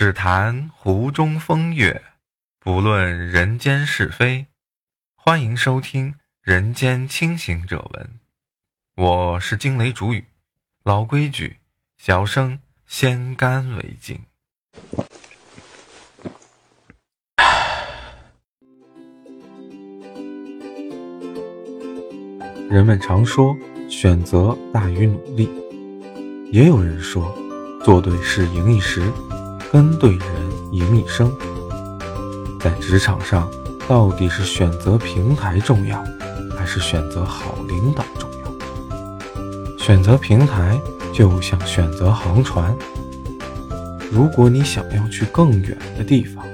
[0.00, 2.02] 只谈湖中风月，
[2.58, 4.46] 不论人间是非。
[5.14, 8.10] 欢迎收听《人间清醒者文》，
[9.02, 10.24] 我是惊雷主语。
[10.84, 11.58] 老规矩，
[11.98, 14.24] 小生先干为敬。
[22.70, 23.54] 人们常说
[23.90, 25.50] 选择大于努力，
[26.50, 27.36] 也有人说
[27.84, 29.12] 做对事赢一时。
[29.72, 30.28] 跟对人
[30.72, 31.32] 赢一生，
[32.58, 33.48] 在职场上，
[33.86, 36.02] 到底是选择平台重要，
[36.58, 39.78] 还是选择好领导重要？
[39.78, 40.80] 选择平台
[41.12, 42.76] 就像选择航船，
[44.10, 46.44] 如果你想要去更远的地方，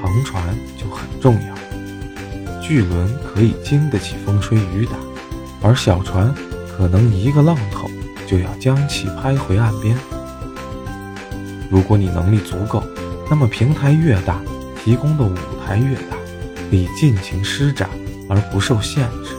[0.00, 2.62] 航船就很重要。
[2.62, 4.96] 巨轮可以经得起风吹雨打，
[5.62, 6.32] 而小船
[6.76, 7.88] 可能一个浪头
[8.24, 9.96] 就要将其拍回岸边。
[11.70, 12.82] 如果你能力足够，
[13.28, 14.40] 那么平台越大，
[14.84, 16.16] 提供的舞台越大，
[16.70, 17.88] 你尽情施展
[18.28, 19.34] 而不受限制。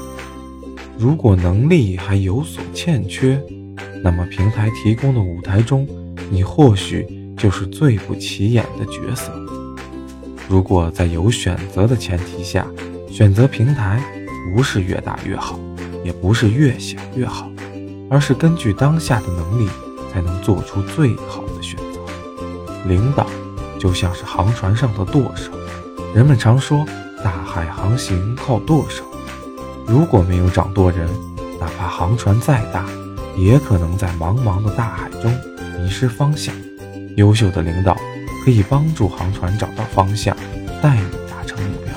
[0.98, 3.42] 如果能力还有所欠缺，
[4.04, 5.88] 那么平台提供的舞台中，
[6.30, 7.06] 你或许
[7.38, 9.32] 就是最不起眼的角色。
[10.50, 12.66] 如果在有选择的前提下，
[13.10, 14.02] 选择平台
[14.54, 15.60] 不是越大越好，
[16.04, 17.52] 也不是越小越好，
[18.10, 19.70] 而是根据当下的能力
[20.12, 21.87] 才能做出最好的选择。
[22.88, 23.28] 领导
[23.80, 25.52] 就像是航船上的舵手，
[26.16, 26.86] 人们常说
[27.24, 29.04] 大海航行靠舵手。
[29.86, 31.08] 如果没有掌舵人，
[31.60, 32.86] 哪怕航船再大，
[33.38, 35.32] 也可能在茫茫的大海中
[35.78, 36.54] 迷失方向。
[37.16, 37.98] 优秀的领导
[38.44, 40.36] 可以帮助航船找到方向，
[40.82, 41.94] 带你达成目标；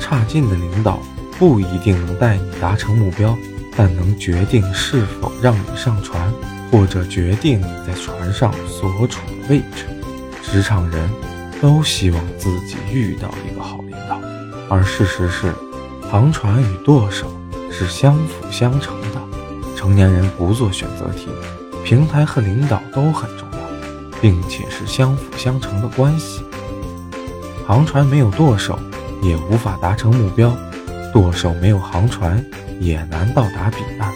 [0.00, 0.98] 差劲的领导
[1.38, 3.36] 不一定能带你达成目标，
[3.76, 6.32] 但能决定是否让你上船，
[6.70, 9.86] 或者决定你在船上所处的位置。
[10.42, 11.08] 职场人
[11.60, 14.20] 都希望自己遇到一个好领导，
[14.68, 15.54] 而事实是，
[16.10, 17.26] 航船与舵手
[17.70, 19.22] 是相辅相成的。
[19.76, 21.28] 成年人不做选择题，
[21.84, 23.58] 平台和领导都很重要，
[24.20, 26.42] 并且是相辅相成的关系。
[27.66, 28.78] 航船没有舵手，
[29.22, 30.50] 也无法达成目标；
[31.12, 32.44] 舵手没有航船，
[32.78, 34.12] 也难到达彼岸。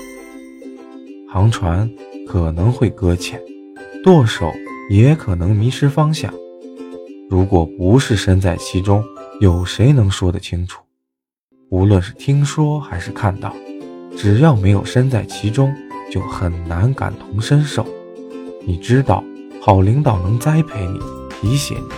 [1.28, 1.88] 航船
[2.28, 3.40] 可能会搁浅，
[4.04, 4.52] 舵手。
[4.88, 6.32] 也可能迷失方向。
[7.28, 9.02] 如果不是身在其中，
[9.40, 10.80] 有谁能说得清楚？
[11.70, 13.52] 无论是听说还是看到，
[14.16, 15.74] 只要没有身在其中，
[16.12, 17.84] 就很难感同身受。
[18.64, 19.24] 你知道，
[19.60, 21.88] 好领导能栽培你、提携你；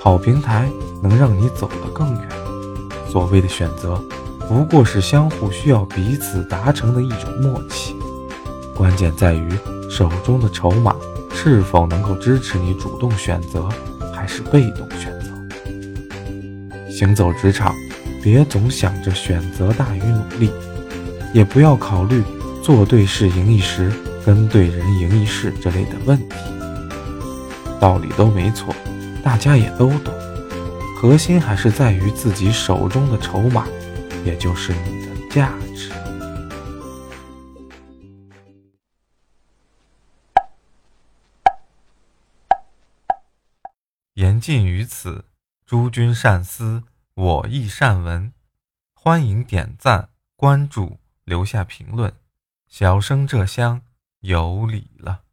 [0.00, 0.68] 好平台
[1.00, 2.28] 能让你走得更远。
[3.08, 4.02] 所谓的选择，
[4.48, 7.94] 不过是相互需要彼此达成的一种默契。
[8.74, 9.48] 关键在于
[9.88, 10.96] 手中的筹码。
[11.48, 13.68] 是否能够支持你主动选择，
[14.12, 15.30] 还是被动选择？
[16.90, 17.72] 行走职场，
[18.20, 20.50] 别总想着选择大于努力，
[21.32, 22.20] 也不要考虑
[22.64, 23.92] 做对事赢一时，
[24.24, 26.34] 跟对人赢一世这类的问题。
[27.78, 28.74] 道理都没错，
[29.22, 30.12] 大家也都懂，
[31.00, 33.68] 核心还是在于自己手中的筹码，
[34.24, 35.65] 也就是你的价值。
[44.16, 45.26] 言尽于此，
[45.66, 48.32] 诸君善思，我亦善闻。
[48.94, 52.14] 欢迎点赞、关注、留下评论，
[52.66, 53.82] 小生这厢
[54.20, 55.25] 有礼了。